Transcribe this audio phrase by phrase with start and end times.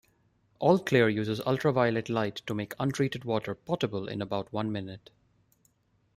[0.57, 5.11] All Clear uses ultraviolet light to make untreated water potable in about one minute.